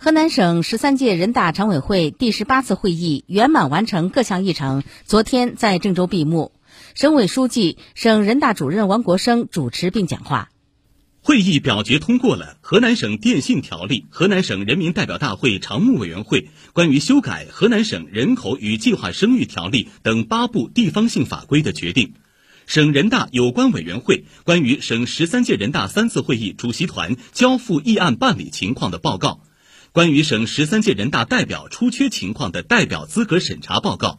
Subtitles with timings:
[0.00, 6.52] 河南省十三届人大常委会第十八次会议圆满完成各项议程，昨天在郑州闭幕。
[6.94, 10.50] 省委书记、省人大主任王国生主持并讲话。
[11.20, 22.14] 会议表决通过了《河南省电信条例》、河南省人民代表大会常务委员会关于修改《河南省人口与计划生育条例》等八部地方性法规的决定。
[22.66, 29.40] 省人大有关委员会关于省十三届人大三次会议主席团交付议案办理情况的报告。
[29.92, 34.18] 关于省十三届人大代表出缺情况的代表资格审查报告，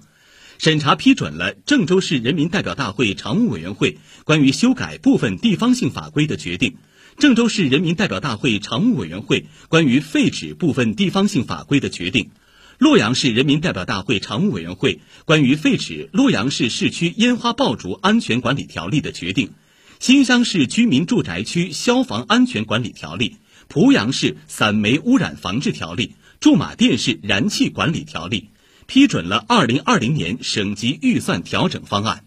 [0.57, 6.77] 审查批准了郑州市人民代表大会常务委员会关于修改部分地方性法规的决定，
[7.19, 12.31] 郑州市人民代表大会常务委员会关于废止部分地方性法规的决定，
[12.79, 19.51] 洛阳市人民代表大会常务委员会关于废止洛阳市市区烟花爆竹安全管理条例的决定，
[19.99, 23.35] 新乡市居民住宅区消防安全管理条例。
[23.69, 28.49] 濮阳市散煤污染防治条例、驻马店市燃气管理条例，
[28.87, 32.25] 批准了二零二零年省级预算调整方案。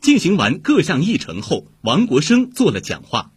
[0.00, 3.30] 进行完各项议程后，王国生做了讲话。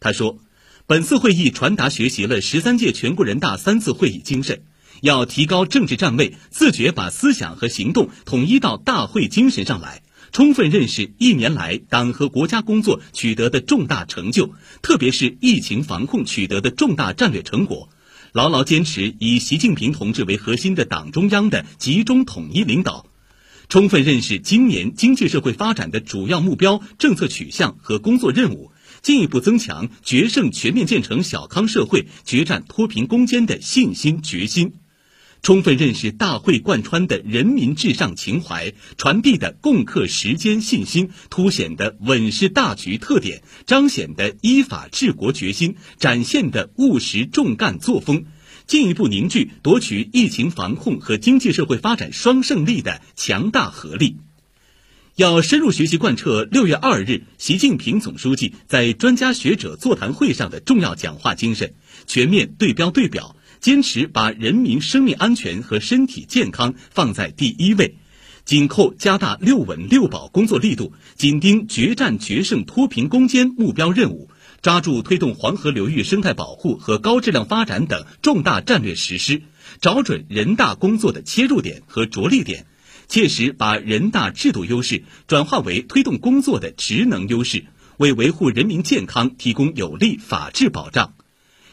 [0.00, 0.40] 他说
[0.88, 4.64] ：“本次会议传达学习了十三届全国人大三次会议精神，
[5.00, 17.88] 要提高政治站位，自觉把思想和行动统一到大会精神上来。”充分认识一年来党和国家工作取得的重大成就，特别是疫情防控取得的重大战略成果，
[18.32, 23.06] 牢牢坚持以习近平同志为核心的党中央的集中统一领导；
[23.68, 28.70] 充分认识今年经济社会发展的主要目标、政策取向和工作任务，
[29.02, 34.74] 进一步增强决胜全面建成小康社会、决战脱贫攻坚的信心决心。
[35.42, 48.26] 充分认识大会贯穿的人民至上情怀，传递的共克时艰信心，凸显的稳是大局特点，彰显的依法治国决心，展现的务实重干作风，
[48.66, 54.16] 进一步凝聚夺取疫情防控和经济社会发展双胜利的强大合力。
[55.16, 61.74] 要深入学习贯彻六月二日习近平总书记在专家学者座谈会上的重要讲话精神，
[62.06, 63.34] 全面对标对表。
[63.60, 67.96] 坚持把人民生命安全和身体健康放在第一位，
[68.44, 74.30] 紧扣加大六稳六保工作力度，紧盯决战决胜脱贫攻坚目标任务，
[74.62, 79.42] 抓住推动黄河流域生态保护和高质量发展等重大战略实施，
[79.80, 82.66] 找准人大工作的切入点和着力点，
[83.08, 91.14] 切实把人大制度优势转化为推动工作的职能优势，为维护人民健康提供有力法治保障。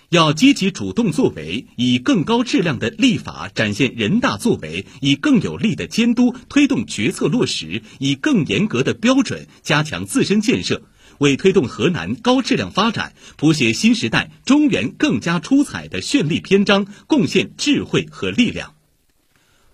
[0.09, 10.83] 要积极主动作为，以更高质量的立法展现人大作为，以更有力的监督推动决策落实，以更严格的标准加强自身建设，
[11.17, 18.73] 为推动河南高质量发展谱写新时代中原更加出彩的绚丽篇章，贡献智慧和力量。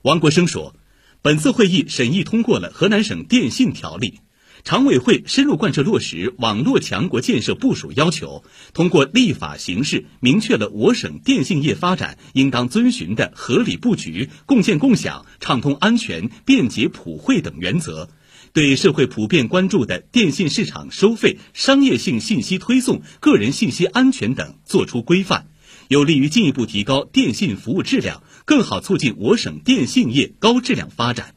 [0.02, 0.76] 王国生说，
[1.22, 4.16] 本次会议审议通过了《河南省电信条例》。
[4.64, 18.10] 常委会深入贯彻落实网络强国建设部署要求，通过立法形式明确了我省电信业发展应当遵循的合理布局、共建共享、畅通安全、便捷普惠等原则，
[18.54, 25.48] 对社会普遍关注的电信市场收费、商业性信息推送、个人信息安全等作出规范，
[25.88, 31.34] 有利于进一步提高电信服务质量，更好促进我省电信业高质量发展。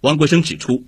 [0.00, 0.84] 王国生指出。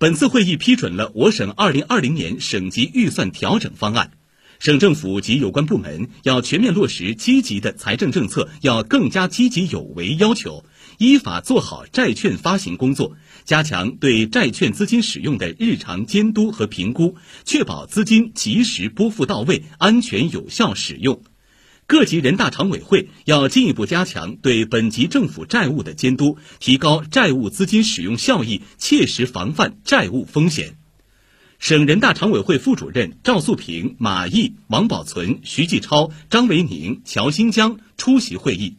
[0.00, 4.12] 本次会议批准了我省二零二零年省级预算调整方案，
[4.58, 10.64] 省政府及有关部门要全面落实积极的财政政策，要更加积极有为要求，
[10.96, 21.22] 依法做好债券发行工作，加强对债券资金使用的日常监督和评估，确保资金及时拨付到位、安全有效使用。
[21.90, 30.76] 各级人大常委会要进一步加强对本级政府债务的监督，提高债务资金使用效益，切实防范债务风险。
[31.58, 38.76] 省人大常委会副主任赵素平、马毅、王宝存、徐继超、张维宁、乔新江出席会议。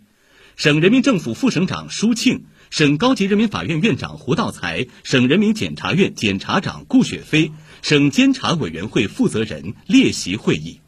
[0.56, 10.80] 省人民政府副省长舒庆、省高级人民法院院长胡道才、省人民检察院检察长顾雪飞、省监察委员会负责人列席会议。